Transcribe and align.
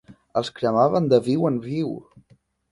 Els 0.39 0.49
cremaven 0.59 1.11
de 1.13 1.21
viu 1.29 1.47
en 1.53 1.63
viu! 1.69 1.95